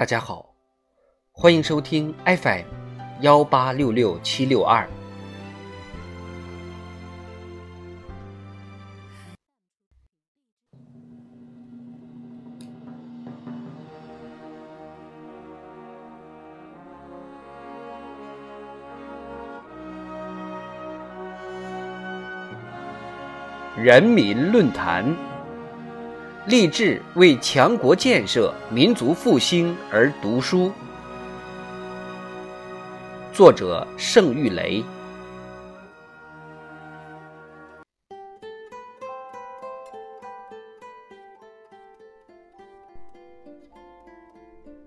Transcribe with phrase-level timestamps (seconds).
[0.00, 0.54] 大家好，
[1.30, 2.64] 欢迎收听 FM
[3.20, 4.88] 幺八六六七六二。
[23.76, 25.04] 人民论坛，
[26.50, 30.72] 立志为强国建设、民族复兴而读书。
[33.32, 34.82] 作者：盛玉雷。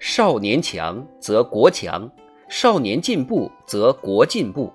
[0.00, 2.10] 少年强则国强，
[2.48, 4.72] 少年进步则国进步。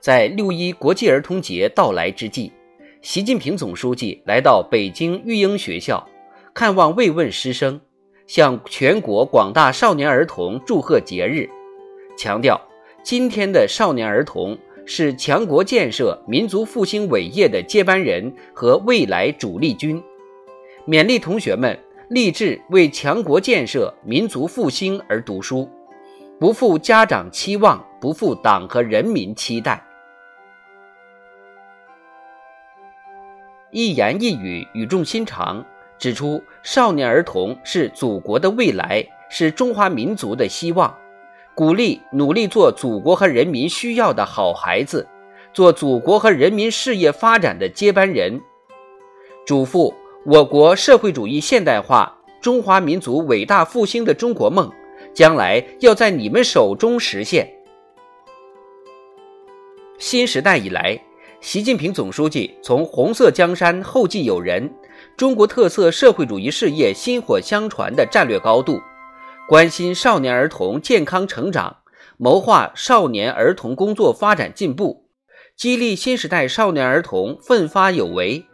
[0.00, 2.52] 在六一国际儿童节到来之际，
[3.00, 6.08] 习近平总书记来到北京育英学校，
[6.54, 7.80] 看望慰问师生，
[8.26, 11.48] 向全国广大少年儿童祝贺节日，
[12.16, 12.60] 强调
[13.02, 20.02] 今天的少年儿童是强国建设、民族复兴伟业的接班人和未来主力军，
[20.86, 21.78] 勉励同学们
[22.10, 25.66] 立志为强国建设、民族复兴而读书，
[26.38, 29.82] 不负家长期望，不负党和人民期待。
[33.70, 35.64] 一言一语语重心长，
[36.02, 40.92] 指出少年儿童是祖国的未来，是中华民族的希望，
[41.54, 45.06] 鼓励努力做祖国和人民需要的好孩子，
[45.54, 48.40] 做祖国和人民事业发展的接班人。
[49.46, 49.94] 嘱咐
[50.26, 54.68] 我国社会主义现代化、中华民族伟大复兴的中国梦，
[55.14, 57.48] 将来要在你们手中实现。
[59.98, 61.00] 新时代以来。
[61.40, 64.72] 习近平总书记从“红色江山后继有人，
[65.16, 68.80] 中国特色社会主义事业薪火相传”的战略高度，
[69.48, 71.76] 关心少年儿童健康成长，
[72.16, 75.06] 谋划少年儿童工作发展进步，
[75.56, 78.44] 激励新时代少年儿童奋发有为，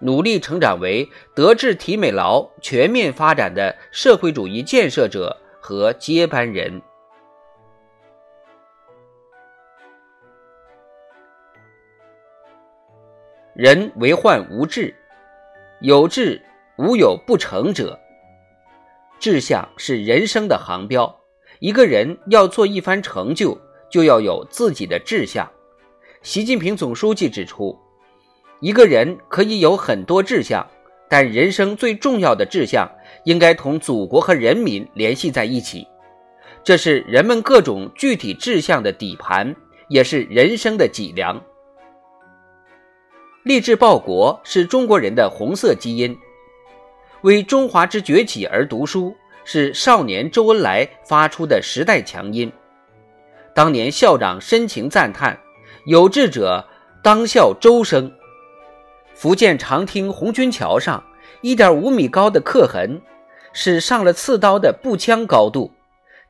[0.00, 6.80] 努力成长为德智体美劳全面发展的社会主义建设者和接班人。
[13.54, 14.94] 人为患无志，
[15.80, 16.42] 有志
[16.76, 17.96] 无有不成者。
[19.20, 21.20] 志向是人生的航标，
[21.60, 23.56] 一个人要做一番成就，
[23.88, 25.48] 就要有自己的志向。
[26.22, 27.78] 习近平总书记指出，
[28.60, 30.66] 一个人可以有很多志向，
[31.08, 32.90] 但人生最重要的志向
[33.24, 35.86] 应该同祖国和人民联系在一起，
[36.64, 39.54] 这是人们各种具体志向的底盘，
[39.88, 41.40] 也是人生的脊梁。
[43.48, 46.14] 立志报国是中国人的红色基因，
[47.22, 52.52] 为中华之崛起而读书是少年周恩来发出的时代强音。
[53.54, 55.40] 当年校长深情赞叹
[55.88, 56.62] ：“有志者
[57.02, 58.12] 当效周生。”
[59.16, 61.02] 福建长汀红军桥上
[61.40, 63.00] 一点五米高的刻痕，
[63.54, 65.72] 是上了刺刀的步枪高度，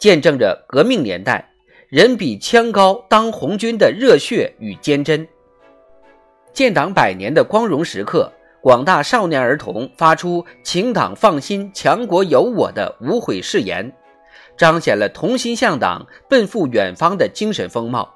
[0.00, 1.48] 见证着革命年代
[1.88, 5.24] 人比枪高当红军的热血与坚贞。
[6.54, 13.92] 建党百年的光荣时刻，广大少年儿童发出“请党放心，强国有我”的无悔誓言，
[14.56, 18.14] 彰显了同心向党、奔赴远方的精神风貌。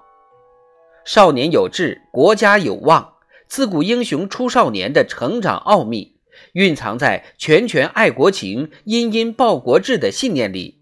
[1.04, 3.14] 少年有志，国家有望。
[3.48, 6.14] 自古英雄出少年的成长奥秘，
[6.52, 10.78] 蕴藏在拳拳爱国情、殷殷报国志的信念里，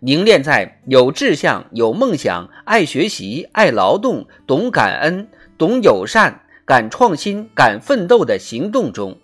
[0.00, 6.40] 凝练在有志向、有梦想、爱学习、爱劳动、懂感恩、懂友善。
[6.68, 9.16] 敢创新、敢奋斗的行动中。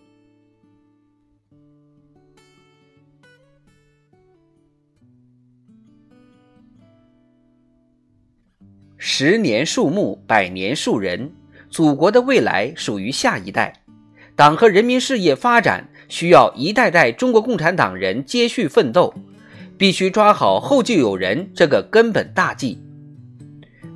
[8.96, 11.30] 十年树木，百年树人。
[11.68, 13.74] 祖国的未来属于下一代，
[14.34, 19.12] 党和人民事业发展需要一代代中国共产党人接续奋斗，
[19.76, 22.80] 必须抓好后继有人这个根本大计。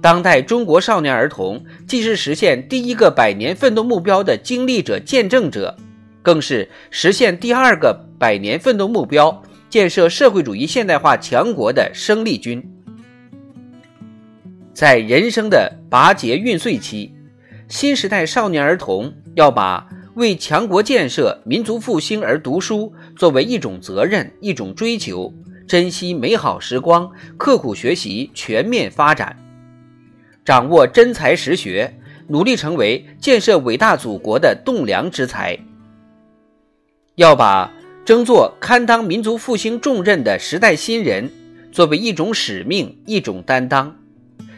[0.01, 5.77] 当代中国少年儿童既是实现第一个百年奋斗目标的经历者、见证者，
[6.23, 12.63] 更是实现第二个百年奋斗目标、建设社会主义现代化强国的生力军。
[14.73, 17.13] 在人生的拔节运岁期，
[17.67, 19.85] 新时代少年儿童要把
[20.15, 25.35] 为强国建设、民族复兴而读书作为一种责任、一种追求，
[25.67, 29.37] 珍惜美好时光，刻苦学习，全面发展。
[30.49, 31.95] 掌握真才实学，
[32.29, 35.59] 努力成为建设伟大祖国的栋梁之才。
[37.17, 37.71] 要把
[38.03, 41.31] 争做堪当民族复兴重任的时代新人
[41.71, 43.95] 作为一种使命、一种担当，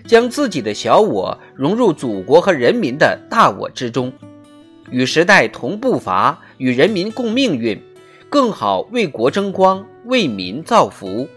[0.07, 4.13] 将自己的小我融入祖国和人民的大我之中，
[4.93, 7.77] 与时代同步伐，与人民共命运，
[8.29, 11.29] 更好为国争光，为民造福。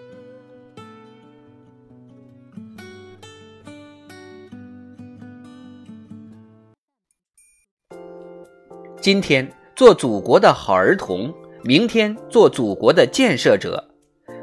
[9.03, 9.45] 今天
[9.75, 11.29] 做祖国的好儿童，
[11.61, 13.85] 明天做祖国的建设者。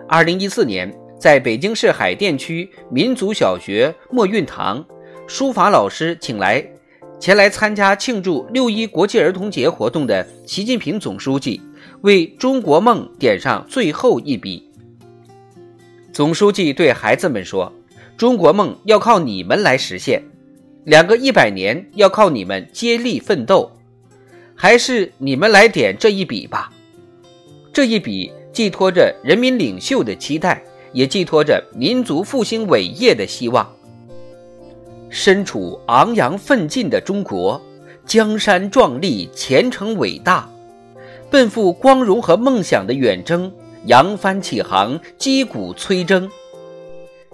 [0.07, 4.85] 二零一四年，在北京市海淀区民族小学墨韵堂，
[5.27, 6.63] 书法老师请来
[7.19, 11.59] 前来参加庆祝六一国际儿童节活动的习近平总书记，
[12.03, 14.71] 为中国梦点上最后一笔。
[16.13, 17.73] 总书记对孩子们说
[18.15, 20.23] ：“中国梦要靠你们来实现，
[20.85, 23.73] 两个一百年要靠你们接力奋斗。”
[24.63, 26.71] 还是你们来点这一笔吧，
[27.73, 30.63] 这一笔寄托着人民领袖的期待，
[30.93, 33.67] 也寄托着民族复兴伟业的希望。
[35.09, 37.59] 身处昂扬奋进的中国，
[38.05, 40.47] 江山壮丽，前程伟大，
[41.31, 43.51] 奔赴光荣和梦想的远征，
[43.87, 46.31] 扬帆起航，击鼓催征，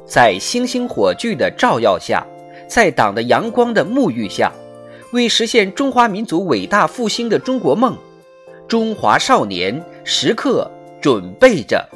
[0.07, 2.25] 在星星火炬的照耀下，
[2.69, 4.53] 在党的阳光的沐浴下。
[5.13, 7.97] 为实现中华民族伟大复兴的中国梦，
[8.67, 10.71] 中华少年时刻
[11.01, 11.89] 准备着。